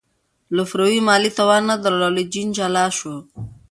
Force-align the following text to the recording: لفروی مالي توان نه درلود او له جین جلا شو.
لفروی 0.55 0.97
مالي 1.07 1.31
توان 1.37 1.63
نه 1.69 1.75
درلود 1.83 2.05
او 2.07 2.11
له 2.15 2.23
جین 2.31 2.49
جلا 2.57 2.85
شو. 2.97 3.15